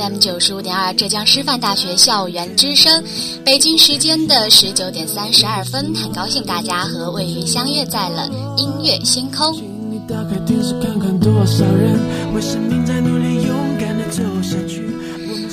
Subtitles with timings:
[0.00, 3.04] FM 九十五点二浙江师范大学校园之声，
[3.44, 9.54] 北京时间的十九点三十二分，很高兴大家和魏宇相约在了音乐星空。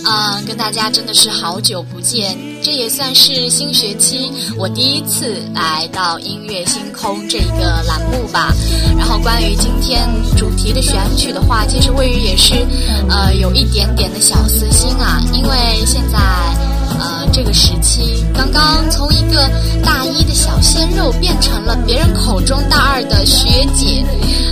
[0.06, 8.54] 嗯，跟大家真的是好久不见，这也算是新学期我第一次来到音乐星空这个栏目吧。
[8.98, 12.54] 然后关于今天主题的选曲的话，其实魏宇也是
[13.10, 16.18] 呃有一点点的小私心啊，因为现在
[17.00, 19.50] 呃这个时期刚刚从一个
[19.84, 24.04] 大一的小鲜肉变成了别人口中大二的学姐。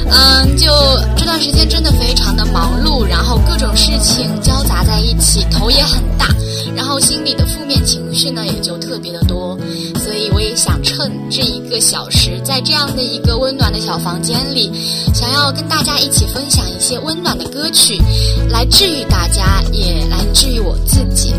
[0.08, 0.72] 嗯，就
[1.18, 6.28] 这段时间真的非常的忙碌，然后各种事情交杂在一起，头也很大，
[6.86, 9.58] 然后心里的负面情绪呢也就特别的多，
[10.04, 14.72] 所以我也想趁这一个小时，在这样的一个温暖的小房间里，
[15.12, 18.00] 想要跟大家一起分享一些温暖的歌曲，
[18.52, 21.34] 来治愈大家，也来治愈我自己。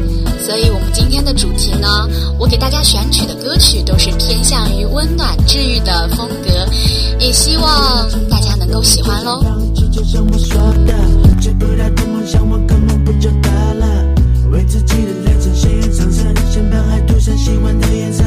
[0.44, 2.08] 所以我们今天的主题呢，
[2.40, 6.66] 我给大家选取的歌曲都是偏向于温暖治愈的风格，
[7.20, 9.44] 也希望大家能够喜欢喽。
[17.46, 18.24] 喜欢的颜色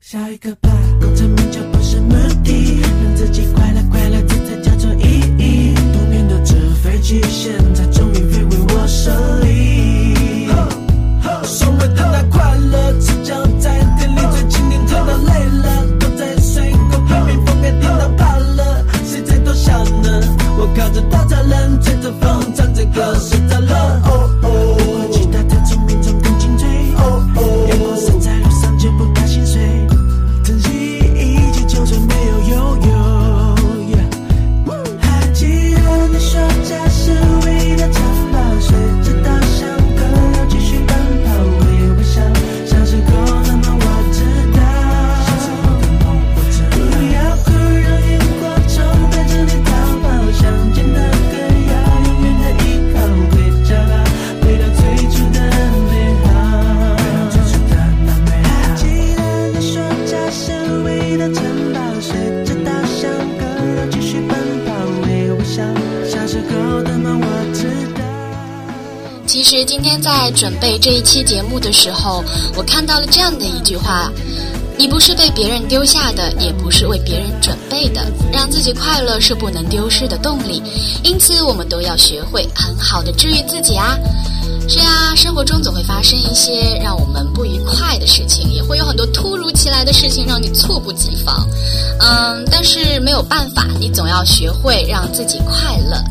[0.00, 5.74] 下一个吧，功成名就不是目的，让自己快乐快乐，这才叫做意义。
[5.92, 9.10] 多年的纸飞机，现在终于飞回我手
[9.44, 10.48] 里。
[11.44, 20.22] 所谓的那快乐，只讲在店里最经典，跳到累了，都在睡过，旁边风给听到怕了，谁在偷笑呢？
[20.56, 23.14] 我靠着大栅栏，吹着风，唱着歌，
[69.68, 72.24] 今天在准备这一期节目的时候，
[72.56, 74.10] 我看到了这样的一句话：
[74.78, 78.02] 你不是被别人丢下的，也不是为别人准备的。
[78.32, 80.62] 让自己快乐是不能丢失的动力，
[81.02, 83.94] 因此我们都要学会很好的治愈自己啊。
[84.66, 91.46] 是呀，生活中总会发生一些让我们不愉快的事情，也会有很多突如其来的事情让你猝不及防。
[92.00, 96.02] 嗯，但是没有办法，你总要学会让自己快乐。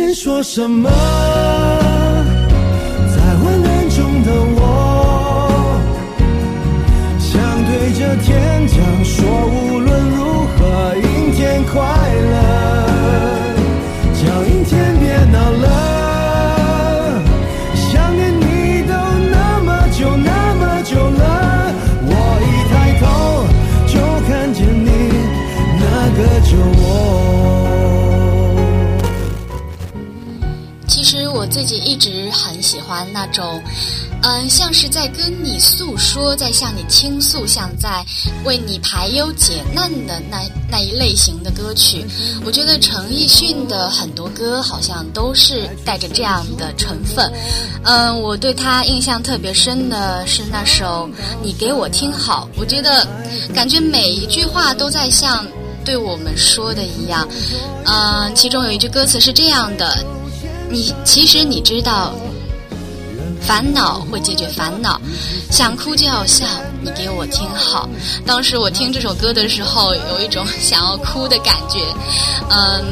[0.00, 0.88] 天说什么？
[3.14, 5.78] 在昏暗中的我，
[7.18, 9.04] 想对着天讲
[31.60, 33.62] 自己一直很喜欢那种，
[34.22, 38.02] 嗯，像是在跟你诉说，在向你倾诉，像在
[38.44, 40.38] 为你排忧解难的那
[40.70, 42.06] 那一类型的歌曲。
[42.46, 47.30] 我觉得陈奕迅的很多歌好像都是带着这样的成分。
[47.84, 51.10] 嗯，我对他印象特别深的是那首
[51.42, 53.06] 《你给我听好》，我觉得
[53.54, 55.46] 感觉每一句话都在像
[55.84, 57.28] 对我们说的一样。
[57.84, 59.94] 嗯，其中有一句歌词是这样的。
[60.70, 62.12] 你其实你知道，
[63.40, 65.00] 烦恼会解决烦恼，
[65.50, 66.46] 想哭就要笑，
[66.80, 67.88] 你给我听好。
[68.24, 71.84] 当时我听这首歌的时候，有一种想要哭的感觉。
[72.50, 72.84] 嗯，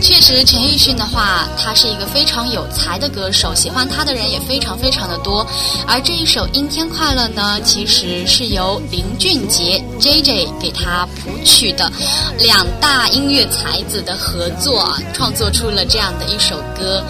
[0.00, 5.46] 确实，陈奕迅的话，他是一个非常有才的歌手，喜欢他的人也非常非常的多。
[5.86, 11.90] 而这一首《阴天快乐》呢，其实是由林俊杰 J J 给他谱曲的，
[12.38, 17.04] 两大音乐才子的合作，创作出了这样的一首歌。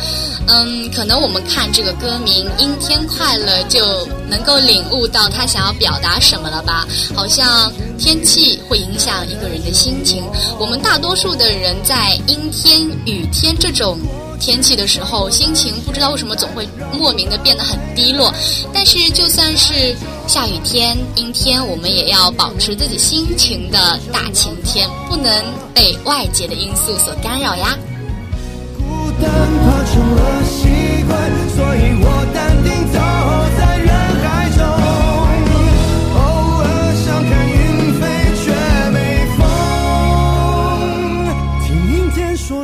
[0.49, 6.85] 嗯，可能我们看这个歌名《阴天快乐》，就能够领悟到他想要表达什么了吧？
[7.15, 10.25] 好像天气会影响一个人的心情。
[10.59, 13.99] 我们大多数的人在阴天、雨天这种
[14.39, 18.33] 天气的时候，心情不知道为什么总会莫名的变得很低落。
[18.73, 19.95] 但是就算是
[20.27, 25.45] 下雨天、阴天，我们也要保持自己心情的大晴天，不能
[25.75, 27.77] 被外界的因素所干扰呀。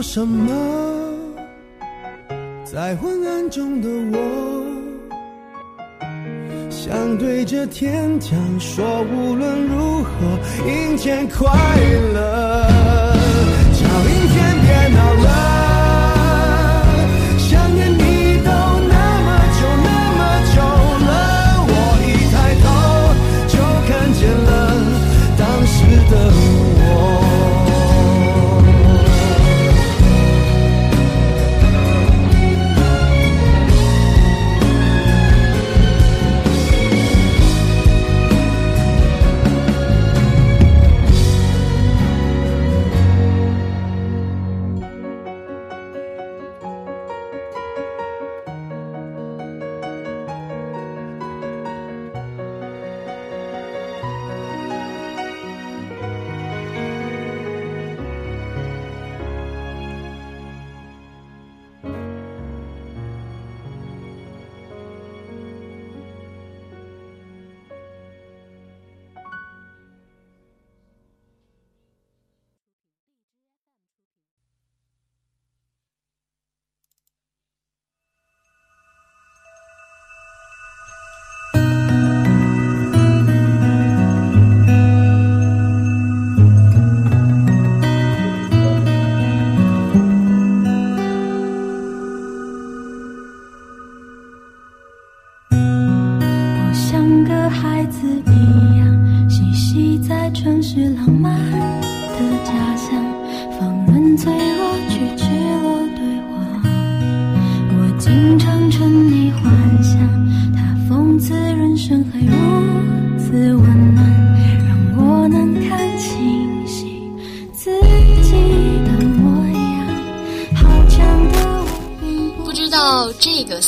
[0.09, 0.55] 什么？
[2.65, 4.19] 在昏暗中的我，
[6.71, 8.31] 想对着天讲
[8.61, 10.09] 说，无论如何，
[10.65, 11.51] 阴天快
[12.15, 12.67] 乐。
[13.75, 15.26] 叫阴天别闹了。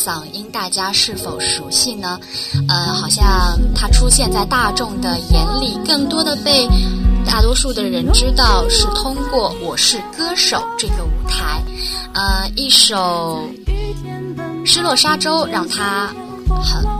[0.08, 2.18] 嗓音大家是否熟悉呢？
[2.66, 6.66] 呃，好像它出现在大众的眼里，更多的被
[7.26, 11.62] 大多数的人知道是通过《我是歌手》这个舞台。
[12.14, 13.46] 呃，一首
[14.64, 16.10] 《失落沙洲》让他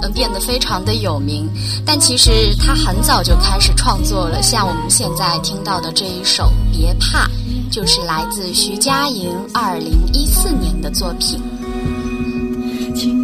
[0.02, 1.48] 很变得非常的有名。
[1.86, 7.24] 但其实他很早就开始创作了，像我们现在听到的这一首《别怕》，
[7.70, 11.40] 就是来自徐佳莹二零一四年的作品。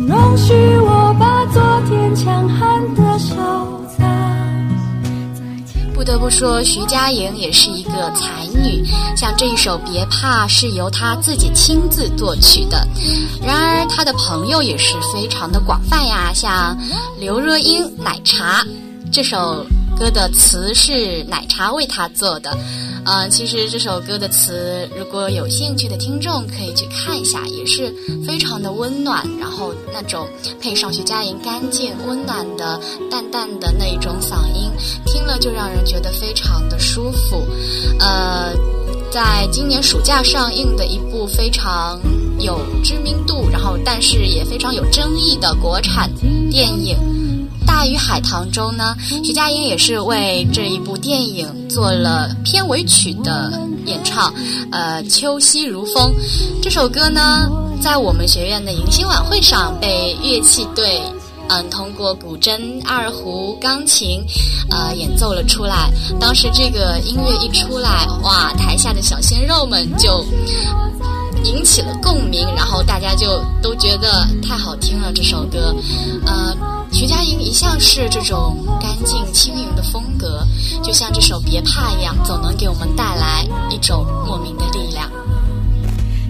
[0.06, 3.34] 容许我把昨天强悍的手。
[5.94, 8.84] 不得不说，徐佳莹也是一个才女。
[9.16, 12.87] 像这一首《别怕》是由她自己亲自作曲的，
[13.42, 16.76] 然而她的朋友也是非常的广泛呀，像
[17.18, 18.62] 刘若英、奶茶。
[19.11, 19.64] 这首
[19.99, 22.54] 歌的词是奶茶为她做的。
[23.06, 27.94] 嗯，其实这首歌的词，如果有兴趣的听众可以去看一下，也是
[28.26, 29.23] 非常的温暖。
[29.38, 30.26] 然后那种
[30.61, 32.80] 配上徐佳莹干净温暖的
[33.11, 34.70] 淡淡的那种嗓音，
[35.04, 37.42] 听了就让人觉得非常的舒服。
[37.99, 38.52] 呃，
[39.11, 42.00] 在今年暑假上映的一部非常
[42.38, 46.11] 有知名度，然后但是也非常有争议的国产
[46.50, 46.96] 电影。
[47.66, 54.33] 大鱼海棠中呢，徐佳莹也是为这一部电影做了片尾曲的演唱。
[54.71, 56.14] 呃，秋夕如风
[56.62, 57.49] 这首歌呢，
[57.83, 61.02] 在我们学院的迎新晚会上被乐器队，
[61.49, 64.25] 嗯，通过古筝、二胡、钢琴，
[64.71, 65.90] 呃，演奏了出来。
[66.18, 70.25] 当时这个音乐一出来，哇，台下的小鲜肉们就
[71.44, 75.75] 引起了共鸣，然后大家就都觉得太好听了这首歌，
[76.26, 76.56] 呃。
[76.94, 80.46] 徐佳莹一向是这种干净轻盈的风格，
[80.80, 85.10] 就像这首《别怕》一样，总能给我们带来一种莫名的力量。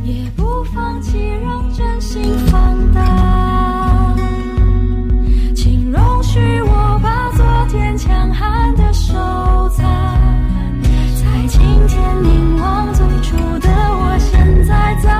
[0.04, 4.16] 也不放弃，让真心放大。
[5.54, 9.12] 请容许我把昨天强悍的收
[9.68, 9.84] 藏，
[10.82, 15.10] 在今天凝望最初的我，现在怎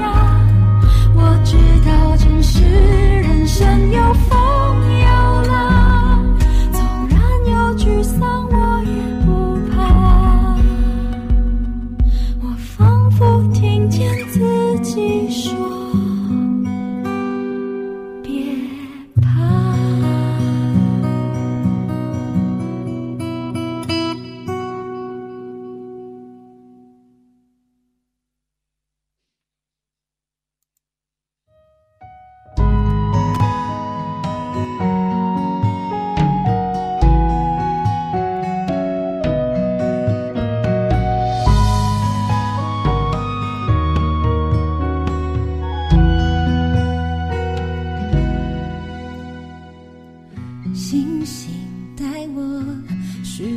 [0.00, 0.40] 样？
[1.14, 4.40] 我知道，真实人生有风。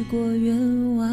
[0.09, 0.55] 过愿
[0.95, 1.07] 望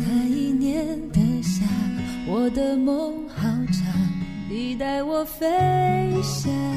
[0.00, 1.64] 那一年的夏
[2.26, 3.86] 我的梦好长
[4.50, 5.46] 你带我飞
[6.22, 6.73] 翔。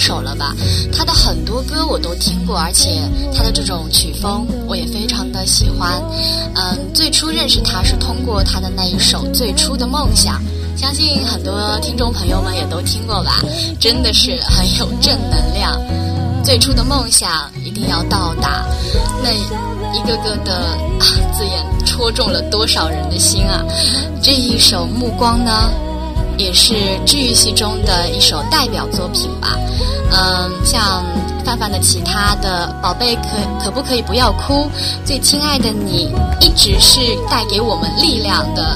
[0.00, 0.56] 手了吧？
[0.92, 3.02] 他的很多歌我都听过，而且
[3.36, 6.02] 他的这种曲风我也非常的喜欢。
[6.54, 10.42] 嗯，最初认识他是通过他的那一首《最初的梦想》，
[10.80, 13.40] 相信很多听众朋友们也都听过吧？
[13.78, 15.78] 真的是很有正能量。
[16.42, 18.64] 最初的梦想一定要到达，
[19.22, 20.74] 那一个个的
[21.36, 23.62] 字眼戳中了多少人的心啊！
[24.22, 25.70] 这一首《目光》呢？
[26.40, 29.58] 也是治愈系中的一首代表作品吧，
[30.10, 31.04] 嗯，像
[31.44, 34.70] 范范的其他的宝贝可可不可以不要哭，
[35.04, 38.74] 最亲爱的你一直是带给我们力量的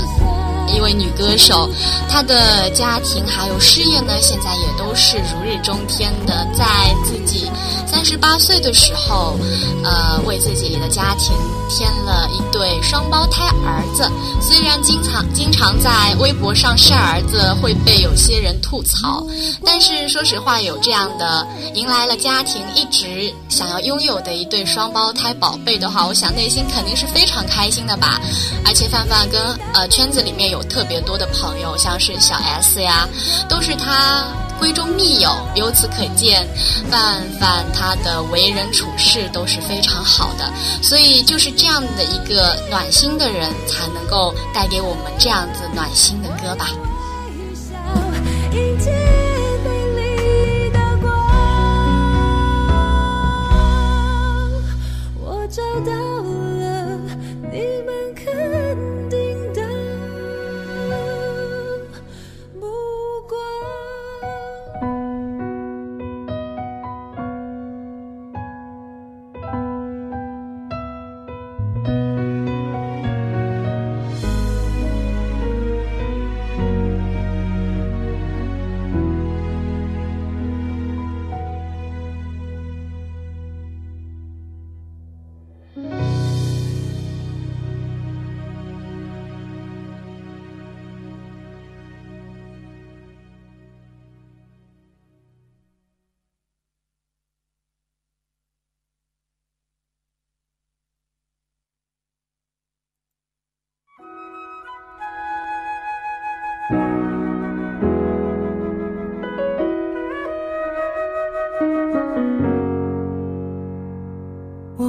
[0.74, 1.68] 一位女歌手，
[2.08, 6.46] 她的家庭还有事业呢，现在也都是如日中天的。
[6.56, 7.50] 在自己
[7.94, 9.38] 三十八岁的时候，
[9.84, 11.32] 呃，为自己的家庭
[11.70, 14.10] 添了一对双胞胎儿子。
[14.42, 19.24] 虽然经常经常在微博上晒儿子，会被有些人吐槽，
[19.64, 28.20] 但是说实话，有这样的迎来了家庭一直想要拥有的一对双胞胎宝贝的话，我想内心肯定是非常开心的吧。
[28.66, 29.40] 而且范范跟
[29.72, 33.08] 呃圈子里面有特别多的朋友，像是小 S 呀，
[33.48, 34.24] 都是他
[34.60, 35.30] 闺中密友。
[35.54, 36.46] 由此可见，
[36.90, 40.52] 范范他的为人处事都是非常好的。
[40.82, 46.70] 所以就是这样的一个暖心的人，才能够带给我们这样子暖心的歌吧。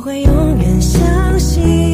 [0.06, 1.85] 会永远相信。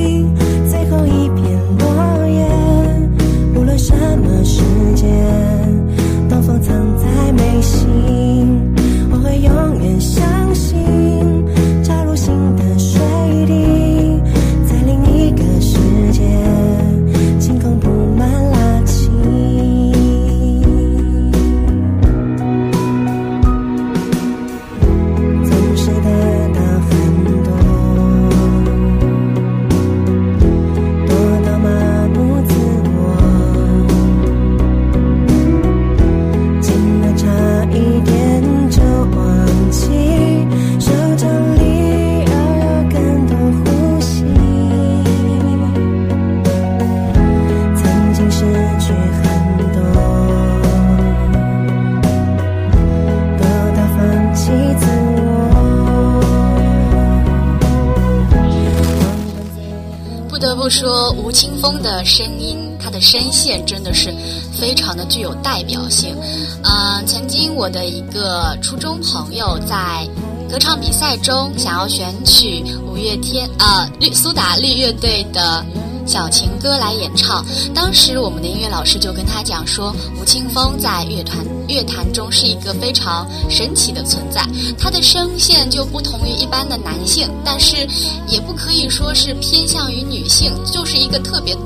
[61.84, 64.12] 的声音，他的声线真的是
[64.60, 66.16] 非常的具有代表性。
[66.64, 70.08] 嗯、曾经我的一个初中朋友在
[70.50, 75.64] 歌唱比赛中想要选取五月天啊绿苏打绿乐队的。
[76.06, 84.46] 小情歌来演唱，当时我们的音乐老师就跟他讲说，吴青峰在乐团乐坛中是一个非常神奇的存在，
[84.78, 87.88] 他的声线就不同于一般的男性，但是
[88.28, 91.58] 也不可以说是偏向于女性，就是一个特别。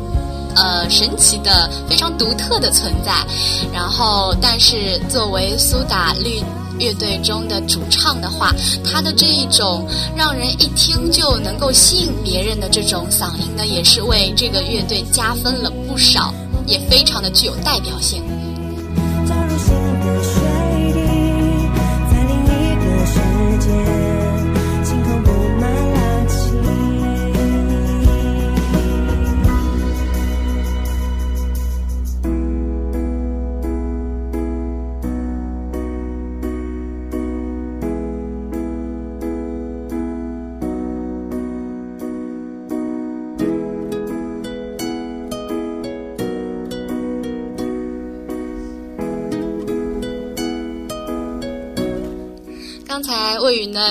[0.58, 3.12] 呃，神奇的、非常独特的存在。
[3.74, 6.42] 然后，但是作为苏打绿
[6.80, 16.34] 乐队中的主唱的话，他的这一种让人一听就能够吸引别人的这种嗓音呢，也是为这个乐队加分了不少，
[16.68, 18.24] 也非常的具有代表性。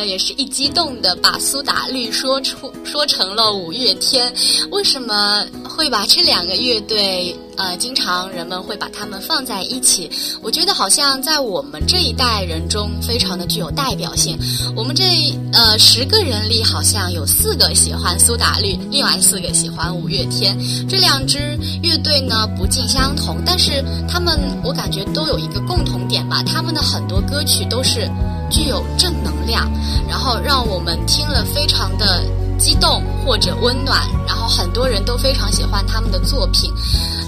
[0.04, 4.32] 也是一激动的把苏打绿说出说成了五月天，
[4.70, 10.10] 为什么会把这两个乐队呃经常人们会把他们放在一起？
[10.42, 14.38] 我觉得好像在我们这一代人中非常的具有代表性。
[14.76, 15.04] 我们这
[15.52, 20.56] 呃十个人里好像有四个喜欢苏打绿，另外四个喜欢五月天。
[20.88, 28.08] 这两支乐队呢不尽相同，但是他们我感觉都有一个共同点吧，他们的很多歌曲都是
[28.54, 29.68] 具有正能量，
[30.08, 32.22] 然后让我们听了非常的
[32.56, 36.72] 激动或者温暖，然后很多人都非常喜欢他们的作品，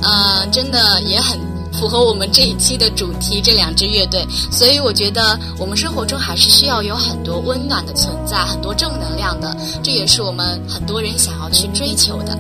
[0.05, 1.37] 呃，真的也很
[1.73, 3.41] 符合我们这一期的主题。
[3.43, 12.39] 这两支乐队，所以我觉得我们生活中还是需要有很多温暖的存在，很多正能量的，这也是我们很多人想要去追求的。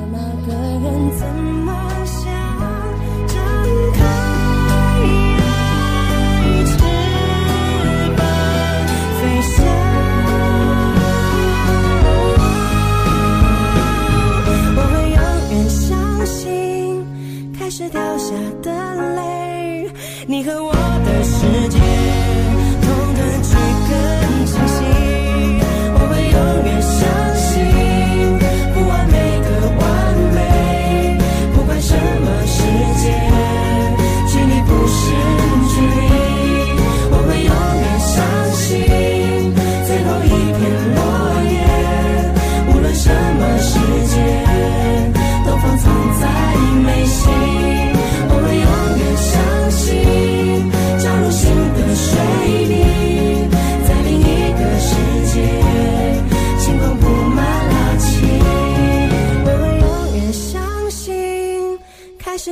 [18.36, 19.88] 下的泪，
[20.26, 20.75] 你和我。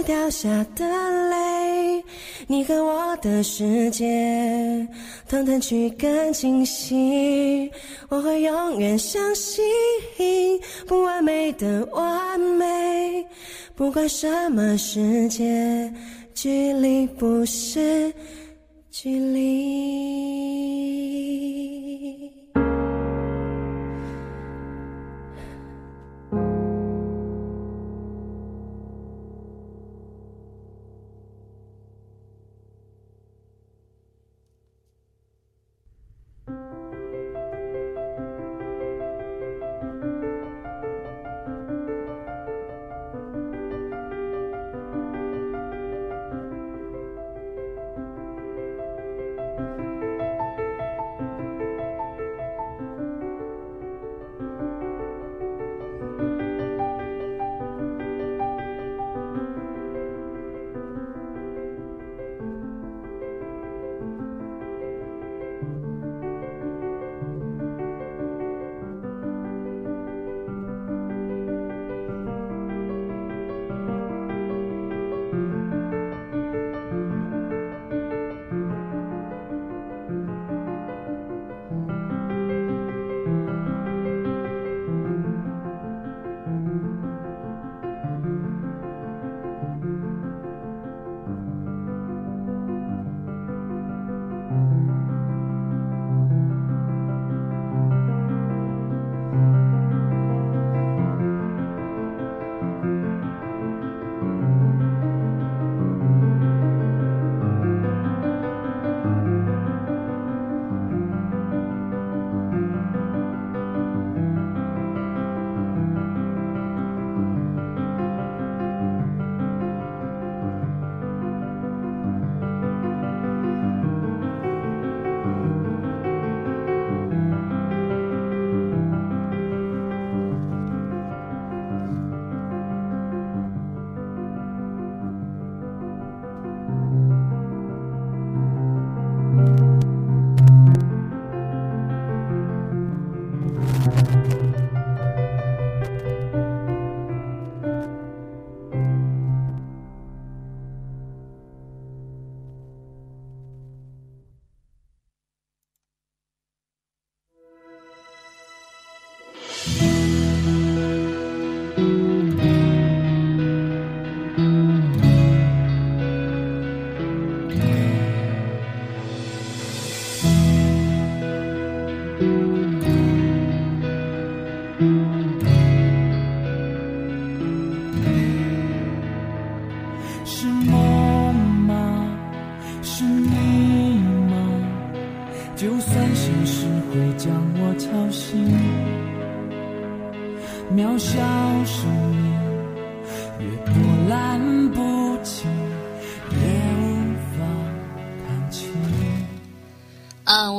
[0.06, 0.84] 掉下的
[1.30, 2.04] 泪，
[2.46, 4.86] 你和我的世界
[5.28, 7.70] 腾腾去更清晰，
[8.08, 9.64] 我会永远相信
[10.86, 13.26] 不完美的完美，
[13.74, 15.92] 不管什么世界，
[16.34, 18.12] 距离不是
[18.90, 19.44] 距离。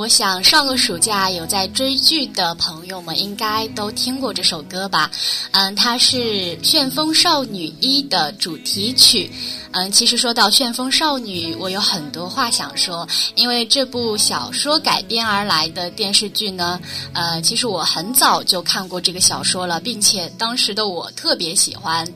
[0.06, 5.10] 我想上个暑假有在追剧的朋友们应该都听过这首歌吧？
[5.50, 6.18] 嗯，它是
[6.64, 9.32] 《旋风少女一》的主题曲。
[9.76, 16.80] 嗯，其实说到《旋风少女》，我有很多话想说，因为这部小说改编而来的电视剧呢，
[17.14, 22.08] 呃，其实我很早就看过这个小说了，并且当时的我特别喜欢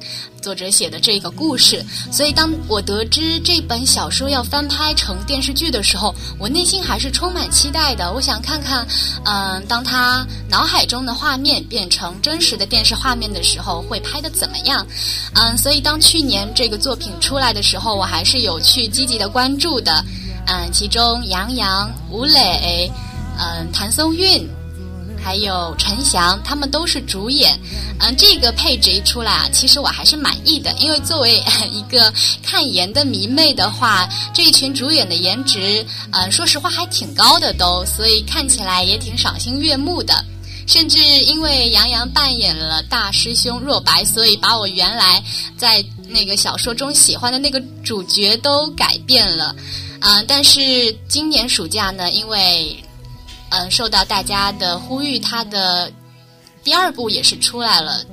[0.42, 8.14] 作者写的这个故事，所以当我得知这本小说要翻拍成电视剧的时候，我内心还是充满期待的。
[8.14, 8.88] 我想看看，
[9.26, 14.88] 嗯，当他脑海中的画面变成真实的电视画面的时候，会拍的怎么样？
[15.36, 20.04] 嗯，所以当去年这个作品出来的时候，我还是有去积极的关注的。
[20.48, 22.92] 嗯，其中杨洋、吴磊、
[23.38, 24.50] 嗯谭松韵，
[25.24, 27.60] 还有陈翔，他们都是主演。
[28.00, 40.26] 嗯，这个配置一出来啊，其实我还是满意的，因为作为一个看颜的迷妹的话，这一群主演的颜值，呃，说实话还挺高的都，所以看起来也挺赏心悦目的。
[40.66, 45.22] 甚至因为杨洋扮演了大师兄若白，所以把我原来
[45.58, 49.56] 在那个小说中喜欢的那个主角都改变了。
[50.00, 52.82] 啊，但是今年暑假呢，因为
[53.50, 55.92] 嗯受到大家的呼吁，他的
[56.64, 58.04] 第二部也是出来了。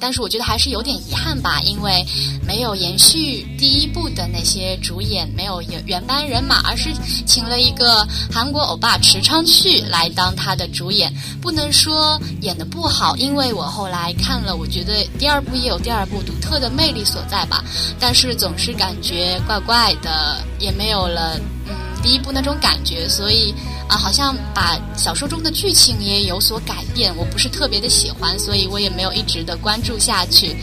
[0.00, 2.04] 但是我觉得还是有点遗憾吧，因为
[2.46, 6.90] 没有延续第一部的那些主演，没有原原班人马，而是
[7.26, 11.12] 请了一个韩国欧巴池昌旭来当他的主演。
[11.40, 17.64] 不能说演的不好，因为我后来看了，我觉得第二部也有第二部独特的魅力所在吧。
[17.98, 23.54] 但是总是感觉怪怪的，也没有了嗯第一部那种感觉，所以。
[23.96, 30.56] 好像把小说中的剧情也有所改变，我不是特别的喜欢，所以我也没有一直的关注下去。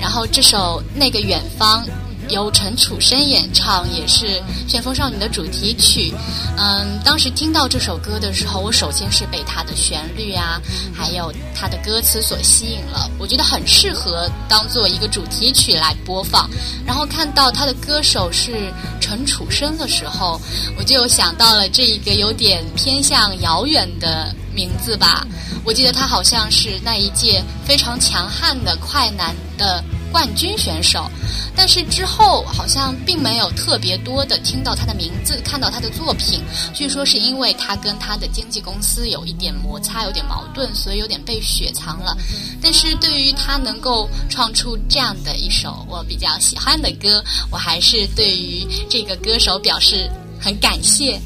[0.00, 1.84] 然后这首《那个远方》。
[2.30, 4.24] 由陈楚生演唱，也是
[4.66, 6.10] 《旋风少女》的主题曲。
[6.56, 10.58] 嗯，当时听到这首歌的时候，我首先是被它的旋律啊，
[10.94, 13.10] 还有它的歌词所吸引了。
[13.18, 16.48] 我觉得很适合当做一个主题曲来播放。
[16.86, 18.72] 然后看到他的歌手是
[19.14, 20.40] 陈楚生的时候，
[20.76, 25.24] 我就想到了这一个有点偏向遥远的名字吧。
[25.64, 29.84] 我记得他好像是那一届非常强悍的快男的。
[30.14, 31.10] 冠军选手，
[31.56, 36.40] 但是之后好像并没有特别多的听到他的名字，看到他的作品。
[36.72, 42.16] 据说是因为他跟他的经纪公司有一点摩擦，有点矛盾，所以有点被雪藏了。
[42.62, 50.08] 但是对于他能够唱出这样的一首我比较喜欢的歌，我还是对于这个歌手表示
[50.40, 51.20] 很感谢。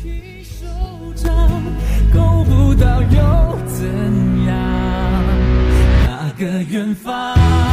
[2.10, 4.56] 够不到又怎样？
[6.06, 7.67] 那个远方。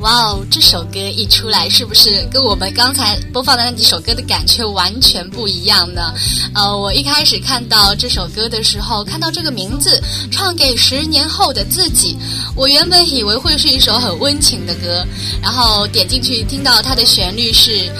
[0.00, 6.14] 哇哦这首歌一出来，是不是跟我们刚才播放的那几首歌的感觉完全不一样呢？
[6.54, 12.16] 呃，我一开始看到这首歌的时候，看到这个名字“唱给十年后的自己”，
[12.56, 15.04] 我原本以为会是一首很温情的歌，
[15.42, 17.92] 然后点进去听到它的旋律是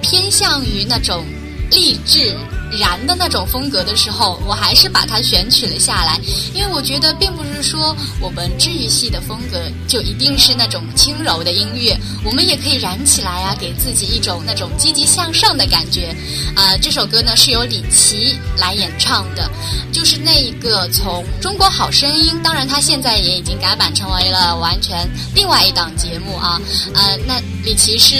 [0.00, 1.24] 偏向于那种
[1.72, 2.36] 励志。
[2.70, 6.20] 燃的那种风格的时候，我还是把它选取了下来，
[6.54, 16.14] 因为我觉得并不是说我们治愈系的风格就一定是那种轻柔的音乐，我们也可以燃起来啊，给自己一种那种积极向上的感觉。
[16.54, 19.50] 啊，这首歌呢是由李琦来演唱的，
[19.92, 26.60] 就是那一个从《中国好声音》，当然他现在也已经改版成为了完全另外一档节目啊。
[26.94, 28.14] 呃，那李琦是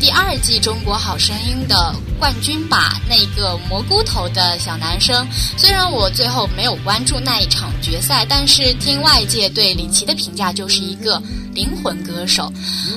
[0.00, 1.94] 第二季《中国好声音》的。
[2.18, 5.26] 冠军吧，那个蘑菇头的小男生。
[5.56, 12.52] 虽然我最后没有关注那一场决赛，但是听外界对李琦的评价就是一个灵魂歌手。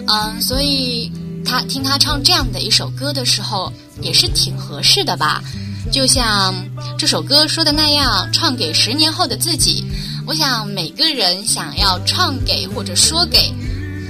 [0.08, 1.12] 嗯，所以
[1.46, 5.44] 他听他唱这样的一首歌的时候，也是挺合适的吧。
[5.92, 6.54] 就像
[6.98, 9.86] 这首歌说的那样，唱给十年后的自己。
[10.28, 13.54] 我想每个人想要唱给或者说给。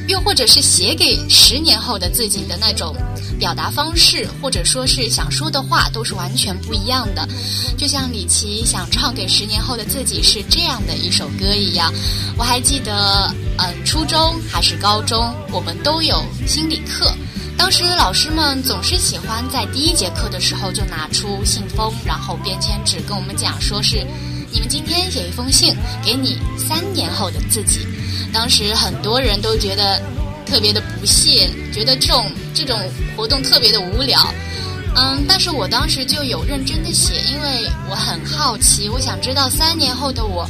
[0.09, 2.95] 又或者是写给十年后的自己的那种
[3.39, 7.27] 表达方式，或者说是想说的话，都是完全不一样的。
[7.77, 11.93] 就像李琦想唱给十年后的自己是这样的一首歌一样。
[12.37, 17.13] 我还记得，嗯，初中还是高中，我们都有心理课。
[17.55, 24.03] 当时老师们总是喜欢在第一节课的时候就拿出信封，然后便签纸跟我们讲，说是
[24.51, 27.85] 你们今天写一封信给你三年后的自己。
[28.33, 30.01] 当时很多人都觉得
[30.45, 32.79] 特别的不屑，觉得这种这种
[33.15, 34.19] 活动特别的无聊。
[34.95, 40.41] 嗯，但是我当时就有认真的写，因为我很好奇，我想知道三年后的我，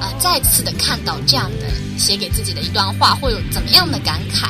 [0.00, 1.66] 啊，再次的看到这样的
[1.98, 4.48] 写给自己的一段话，会有怎么样的感慨。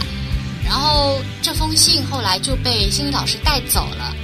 [0.64, 4.14] 然后这封信后来就被心理老师带走了，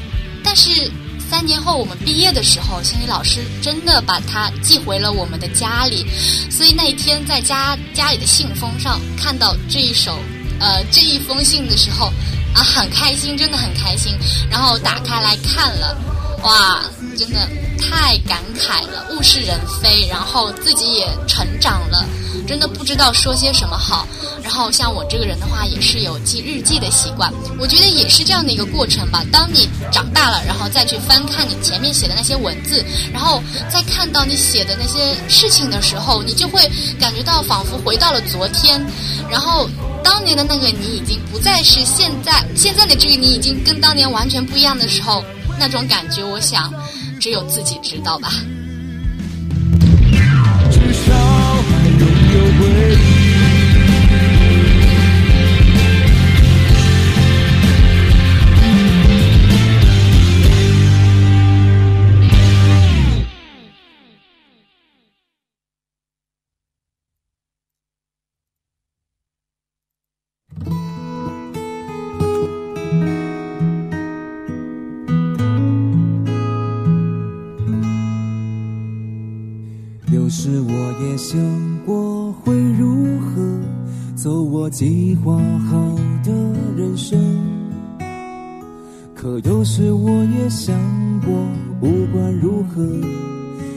[0.43, 0.91] 但是。
[1.29, 6.07] 三年后我们毕业的时候，心理老师真的把它寄回了我们的家里，
[6.51, 10.19] 所以那一天在家家里的信封上看到这一首，
[10.61, 12.07] 呃这一封信的时候，
[12.55, 14.17] 啊很开心，真的很开心。
[14.51, 15.99] 然后打开来看了，
[16.43, 16.85] 哇，
[17.19, 22.07] 真的太感慨了，物是人非，然后自己也成长了。
[22.47, 24.07] 真的不知道说些什么好。
[24.47, 27.33] 然后像我这个人的话，也是有记日记的习惯。
[27.59, 29.25] 我觉得也是这样的一个过程吧。
[29.33, 32.83] 当你长大了，然后再去翻看你前面写的那些文字，
[33.13, 38.81] 然后再看到你写的那些事情的时候，你就会感觉到仿佛回到了昨天。
[39.29, 39.69] 然后
[40.05, 45.25] 当年的那个你已经不再是现在，现在的这个你已经跟当年完全不一样的时候，
[45.59, 46.73] 那种感觉，我想
[47.21, 48.33] 只有自己知道吧。
[84.67, 85.39] 我计划
[85.71, 86.33] 好的
[86.77, 87.17] 人生，
[89.15, 90.77] 可有时我也想
[91.21, 91.33] 过，
[91.79, 92.85] 不管如何，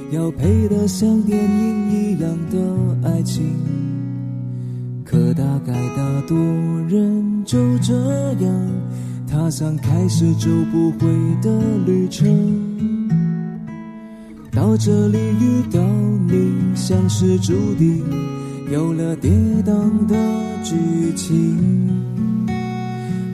[0.10, 3.56] 要配得像电影一样的爱情。
[5.06, 6.36] 可大概大多
[6.88, 7.94] 人就这
[8.40, 8.68] 样
[9.28, 11.08] 踏上开始走不回
[11.40, 11.52] 的
[11.86, 12.28] 旅程。
[14.52, 15.80] 到这里遇到
[16.28, 18.04] 你，像是注定，
[18.72, 19.32] 有了跌
[19.66, 20.16] 宕的
[20.64, 21.58] 剧情，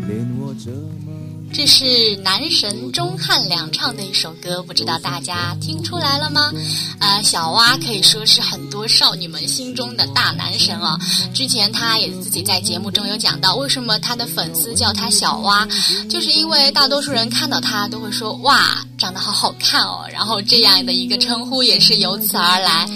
[0.08, 1.12] 连我这么。
[1.52, 6.54] 这是男神钟汉良唱的一首歌，不知道大家听出来了吗？
[7.00, 10.98] 呃，小蛙可以说是很多少女们心中的大男神哦。
[11.34, 15.67] 之前他也自己在节目中有讲到，为什么他的粉丝叫他小蛙，
[16.10, 22.89] 就是因为大多数人看到他都会说哇，长得好好看哦，然后这样的一个称呼也是由此而来。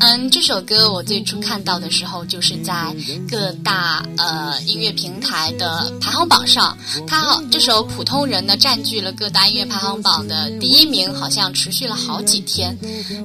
[0.00, 2.94] 嗯，这首歌我最初看到的时候，就是在
[3.30, 12.76] 各大呃音乐平台的排行榜上，它这首《普通人》呢占据了各大音乐排行榜的第一名，好像持续了好几天。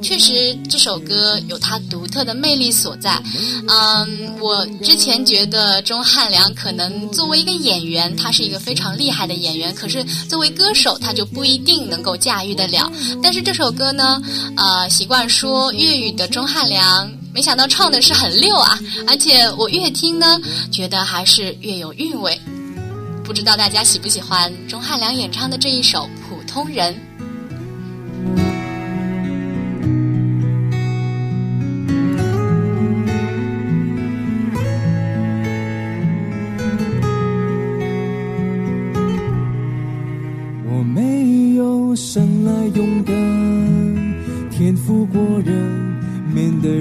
[0.01, 3.21] 确实，这首歌有它独特的魅力所在。
[3.67, 12.89] 嗯，我之前觉得钟汉良可能作为一个演员，他是一个非常厉害的演员，可是作为歌手，他就不一定能够驾驭得了。
[13.21, 14.21] 但是这首歌呢，
[14.55, 16.60] 呃，习惯说粤语的钟汉。
[16.61, 18.77] 汉良，没想到唱的是很溜啊！
[19.07, 20.39] 而且我越听呢，
[20.71, 22.39] 觉得还是越有韵味。
[23.23, 26.93] 不知道大家喜不喜欢钟汉良演唱的这一首《普通人》。
[40.69, 45.07] 我没有生来勇敢天赋。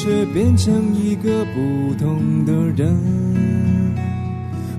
[0.00, 2.96] 却变成一个不同的人，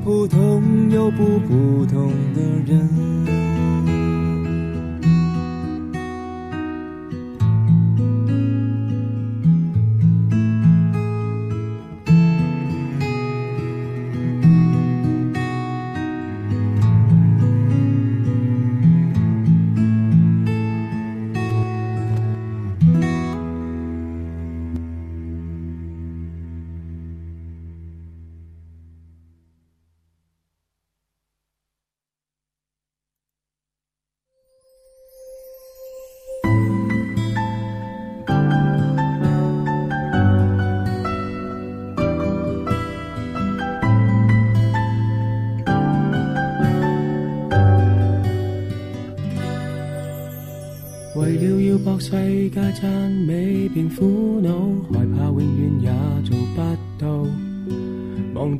[0.02, 3.19] 普通又不普通的人。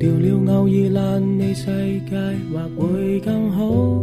[0.00, 1.66] 掉了偶尔烂你世
[2.08, 2.16] 界
[2.50, 4.02] 或会更好。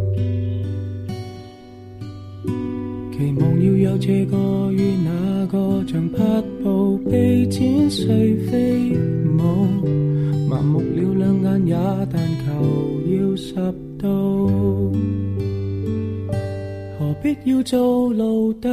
[3.12, 4.36] 期望要有这个
[4.70, 6.18] 与那个，像匹
[6.62, 8.92] 布被剪碎飞
[9.26, 9.40] 舞。
[10.48, 11.74] 麻木了两眼也
[12.12, 12.46] 但求
[13.10, 13.54] 要十
[13.98, 14.96] 度。
[17.20, 18.68] 必要做奴隶，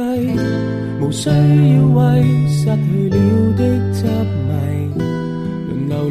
[1.00, 3.16] 无需要为失去了
[3.56, 3.85] 的。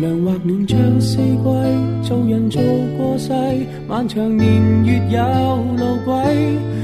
[0.05, 2.61] 轮流量或暖像四季，做人做
[2.97, 3.33] 过世，
[3.87, 5.19] 漫长年月有
[5.77, 6.13] 路轨。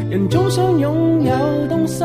[0.09, 1.31] 人总想拥有
[1.69, 2.03] 东西，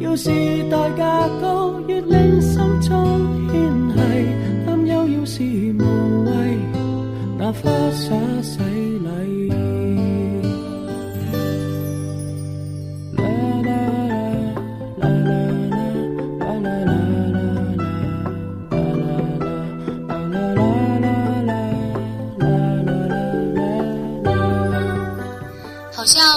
[0.00, 0.30] 要是
[0.70, 3.20] 代价高，越令心中
[3.50, 3.60] 牵
[3.94, 3.98] 系。
[4.66, 6.30] 担忧要是无谓，
[7.38, 8.58] 那花洒世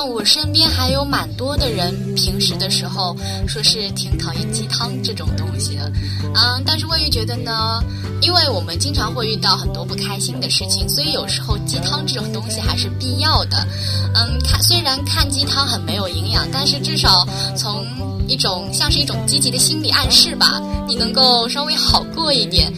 [0.05, 3.15] 我身边还有蛮多的人，平时的时候
[3.47, 5.91] 说是挺讨厌鸡汤这种东西的，
[6.35, 7.83] 嗯，但是魏玉觉得呢，
[8.21, 13.65] 因为我们经常会遇到很多不开心的事情，所以有时候鸡汤这种东西还是必要的。
[14.13, 17.85] 嗯，看虽然看鸡汤很没有营养，但是至少从
[18.27, 22.71] 一种像是一种积极的心理暗示吧，你能够稍微好过一点。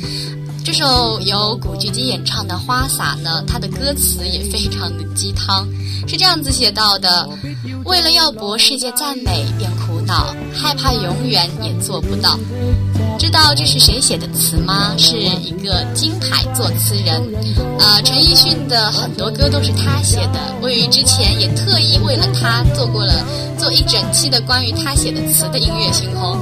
[0.65, 5.67] 这首由古巨基演唱的《花洒》呢，它的歌词也非常的鸡汤，
[6.07, 7.27] 是这样子写到的：
[7.83, 12.39] 为了要博世界赞美，便苦恼，害怕永远也做不到。
[13.17, 14.93] 知道这是谁写的词吗？
[14.97, 17.21] 是一个金牌作词人，
[17.79, 20.39] 呃，陈奕迅的很多歌都是他写的。
[20.61, 23.13] 我于之前也特意为了他做过了
[23.57, 26.37] 做一整期的关于他写的词的音乐星空。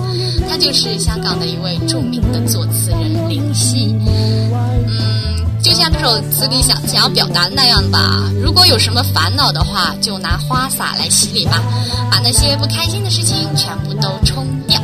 [0.50, 3.96] 他就是香港的一位著名的作词人林夕。
[4.06, 8.30] 嗯，就像这首词里想想要表达的那样吧。
[8.42, 11.62] 如果有什么烦恼的话，就拿花洒来洗礼吧，
[12.10, 14.81] 把那些不开心的事情全部都冲掉。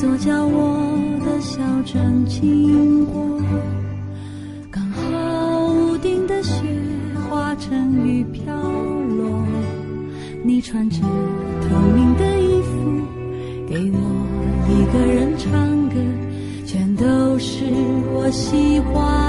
[0.00, 0.96] 座叫我
[1.26, 3.20] 的小镇经过。
[4.70, 6.62] 刚好屋顶的雪
[7.28, 9.44] 化成雨飘落，
[10.44, 13.02] 你穿着透明的衣服，
[13.68, 13.98] 给我
[14.70, 15.96] 一个人唱歌，
[16.64, 17.64] 全都是
[18.14, 19.27] 我喜欢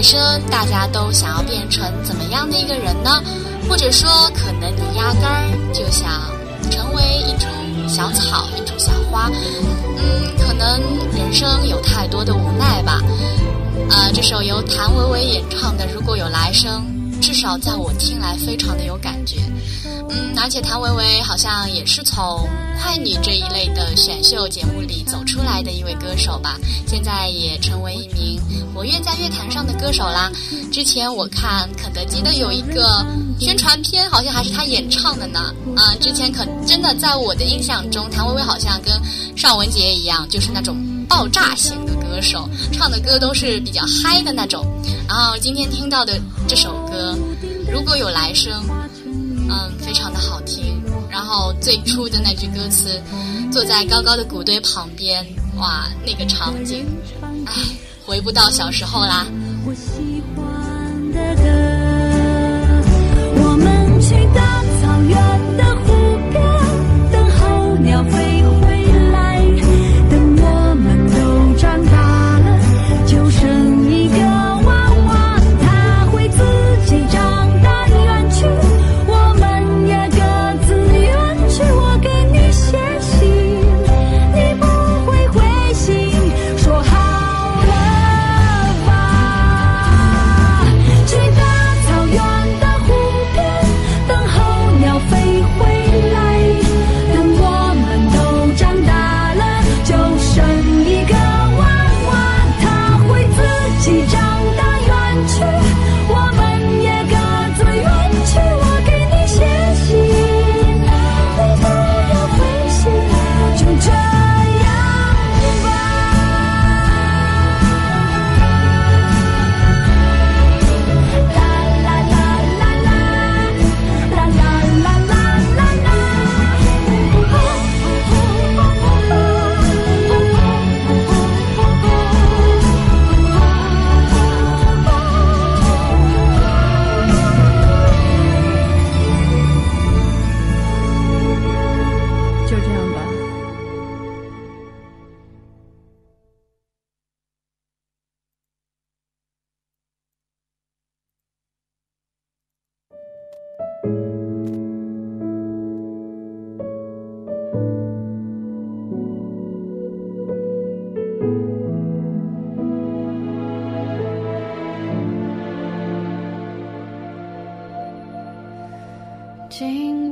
[0.00, 0.18] 人生，
[0.50, 3.22] 大家都想要变成怎么样的一个人呢？
[3.68, 5.44] 或者说，可能你压根儿
[5.74, 6.22] 就想
[6.70, 7.46] 成为一株
[7.86, 9.30] 小草，一株小花。
[9.98, 10.80] 嗯，可能
[11.14, 13.02] 人生有太多的无奈吧。
[13.90, 16.82] 呃，这首由谭维维演唱的《如果有来生》，
[17.20, 19.36] 至少在我听来非常的有感觉。
[20.10, 22.48] 嗯，而且谭维维好像也是从
[22.80, 28.40] 快女这一类的选秀节目里走出来的一位歌手吧，现在也成为一名
[28.74, 30.30] 活跃在乐坛上的歌手啦。
[30.72, 33.04] 之前我看肯德基的有一个
[33.38, 35.54] 宣传片，好像还是他演唱的呢。
[35.76, 38.92] 啊，之前可真的在我的印象中，谭维维好像跟
[39.36, 40.76] 尚雯婕一样，就是那种
[41.08, 44.66] 爆炸型的歌手，唱的歌都是比较嗨的那种。
[45.06, 47.16] 然后今天听到的这首歌，
[47.70, 48.52] 如果有来生。
[49.50, 50.80] 嗯，非常的好听。
[51.10, 53.02] 然后最初的那句歌词，
[53.52, 55.26] 坐在高高的谷堆旁边，
[55.56, 56.86] 哇，那个场景，
[57.46, 57.52] 唉，
[58.06, 59.26] 回不到小时候啦。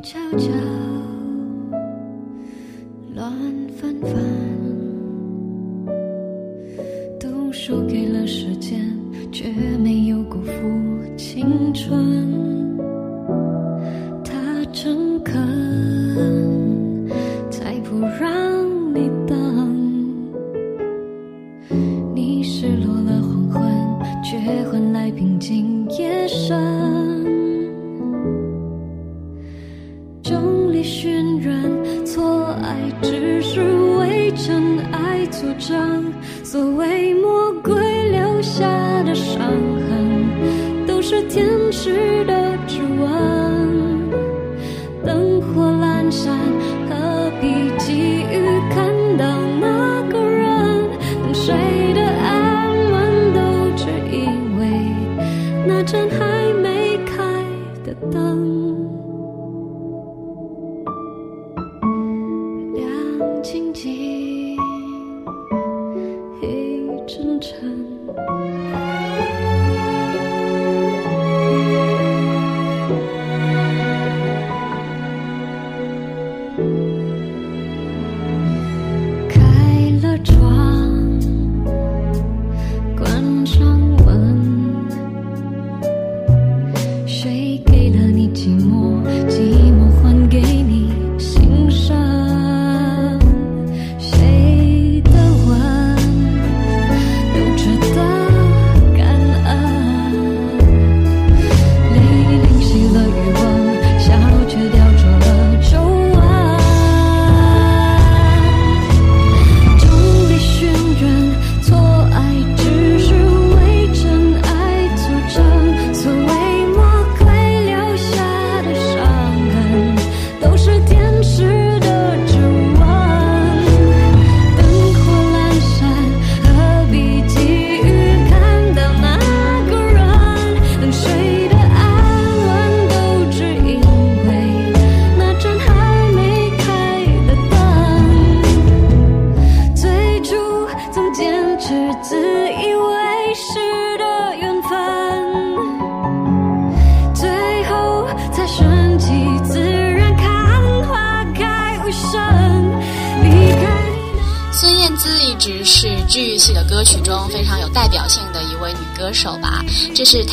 [0.00, 0.77] 悄悄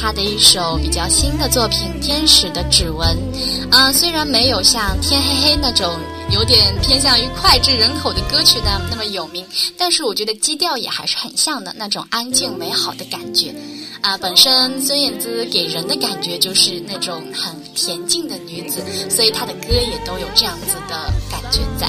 [0.05, 3.17] 他的一首比较新的作品《天使的指纹》，
[3.75, 5.97] 啊，虽然没有像《天黑黑》那种
[6.29, 9.43] 有点偏向于脍炙人口的歌曲呢那么有名，
[9.75, 13.51] 但是我觉得基调也还是很像的那种安静美好的感觉，
[14.01, 21.87] 啊，本身孙燕姿给人的感觉就是那种很恬静的女子，所以她的歌也都有这样子的感觉在。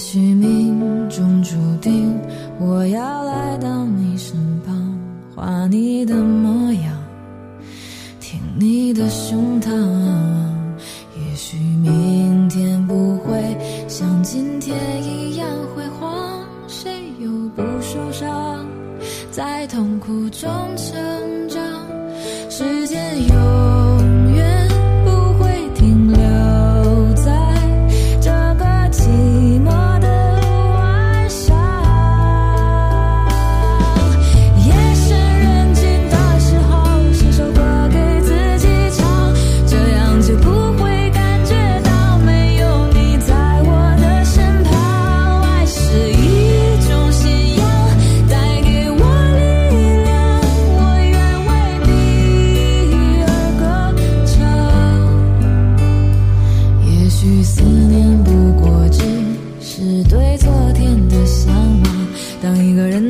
[0.00, 0.80] 也许命
[1.10, 2.18] 中注定，
[2.58, 4.34] 我要来到你身
[4.64, 4.98] 旁，
[5.36, 6.96] 画你的模样，
[8.18, 9.70] 听你的胸膛。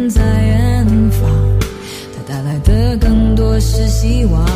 [0.09, 1.29] 在远方，
[2.15, 4.47] 他带来的更多是希望。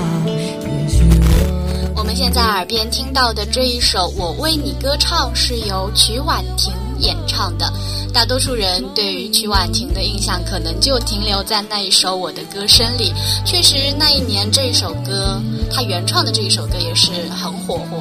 [1.94, 7.72] 我们现在耳边听到的这一首《我为你歌唱》是由曲婉婷演唱的。
[8.12, 13.12] 大多数人对于曲婉婷的印象可能就停留在那一首《我的歌声》里。
[13.44, 15.40] 确实，那一年这一首歌，
[15.72, 17.98] 她原创的这一首歌也是很火火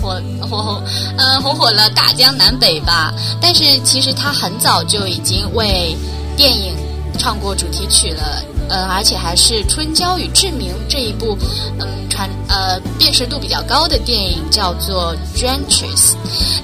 [0.00, 0.82] 火火火，
[1.16, 3.12] 嗯， 红火了大江南北吧。
[3.40, 5.96] 但是其实她很早就已经为
[6.36, 6.74] 电影
[7.16, 8.42] 唱过主题曲了。
[8.68, 11.38] 呃，而且还是《春娇与志明》这一部，
[11.78, 15.80] 嗯，传呃辨识度比较高的电影，叫做《Drenches》，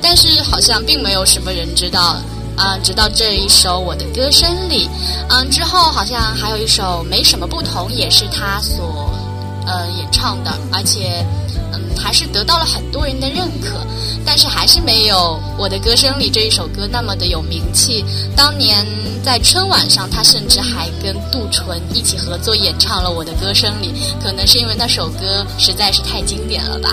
[0.03, 2.17] 但是好像并没有什么人知道，
[2.57, 4.87] 嗯，直到这一首《我的歌声里》，
[5.29, 9.09] 嗯，之后好像还有一首《没什么不同》，也是他所
[9.65, 11.25] 呃演唱的，而且
[11.73, 13.87] 嗯还是得到了很多人的认可，
[14.25, 15.17] 但是还是没有
[15.57, 18.05] 《我的歌声里》这一首歌那么的有名气。
[18.37, 18.85] 当年
[19.25, 23.93] 在春晚上，他甚至还跟杜淳一起合作演唱了《我的歌声里》，
[24.23, 26.91] 可能是因为那首歌实在是太经典了吧。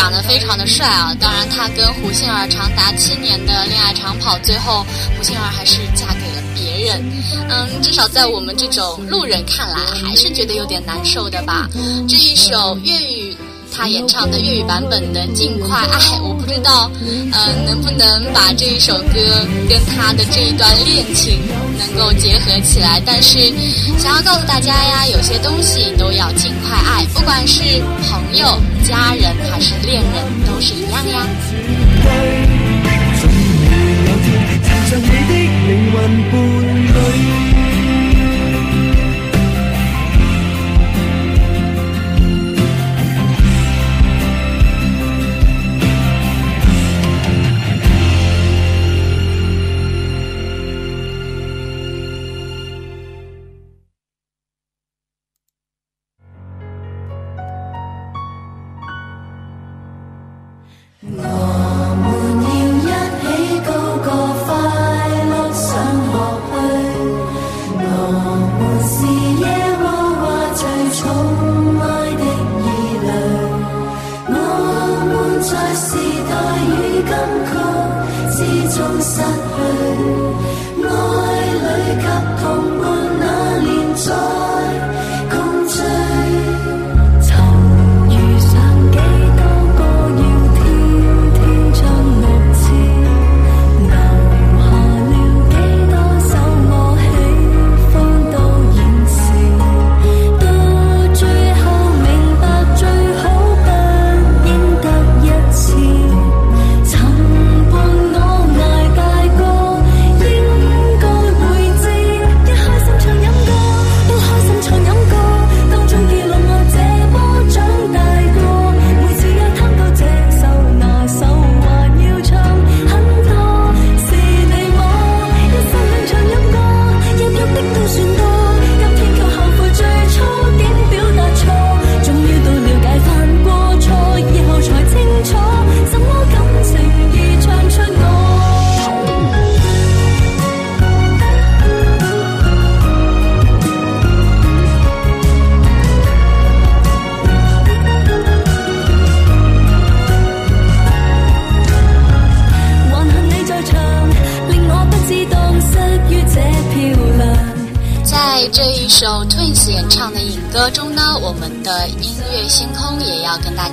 [0.00, 1.14] 长得非常的帅啊！
[1.20, 4.82] 当然，他跟胡杏儿长达七年的恋爱长跑，最后
[5.14, 7.04] 胡杏儿还是嫁给了别人。
[7.50, 11.68] 嗯，至少在我们这种路人看来，还是觉得有点难受的吧？
[12.08, 13.36] 这一首粤语。
[13.72, 17.30] 他演唱的粤语版本的《尽快爱》，我不知道，嗯，
[17.64, 21.38] 能不能把这一首歌跟他的这一段恋情
[21.80, 23.00] 能够结合起来？
[23.04, 23.52] 但是，
[23.98, 27.62] 想要告诉大家呀，有些东西都要尽快爱，不管是
[28.08, 30.12] 朋友、家人还是恋人，
[30.46, 31.26] 都是一样呀。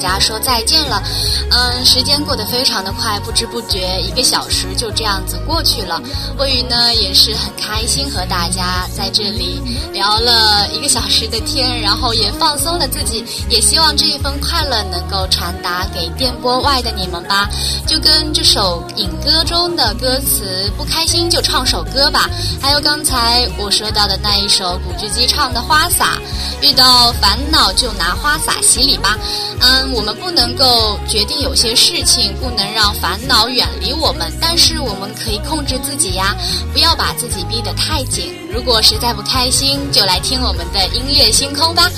[0.07, 1.03] 家说再见了。
[1.49, 6.01] 嗯，时间过得非常的快，不知不觉一个小时就这样子过去了。
[6.37, 9.61] 魏宇呢也是很开心和大家在这里
[9.93, 17.49] 聊了一个小时的天，然后也放松了自己，也希望这一份快乐能够传达给电波外的你们吧。
[17.87, 22.29] 就跟这首《影歌》中的歌词“不开心就唱首歌吧”，
[22.61, 26.17] 还有刚才我说到的那一首古巨基唱的《花洒》，
[26.61, 29.17] 遇到烦恼就拿花洒洗礼吧。
[29.59, 36.35] 嗯，我们不能够决定有些事情，不能让烦恼远离我们，但是我们可以控制自己呀，
[36.73, 38.33] 不要把自己逼得太紧。
[38.53, 41.89] 如果实在不开心，就来听我们的音乐星空吧。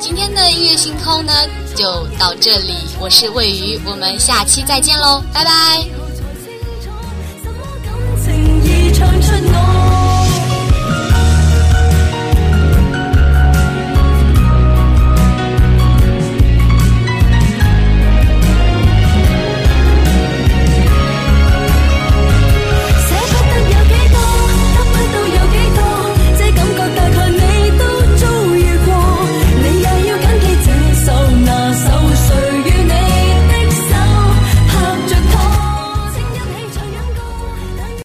[0.00, 1.32] 今天的音乐星空呢，
[1.76, 2.74] 就到这里。
[3.00, 6.07] 我是魏鱼，我们下期再见喽，拜拜。